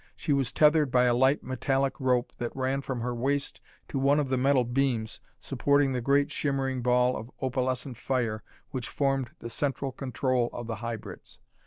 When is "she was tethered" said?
0.15-0.89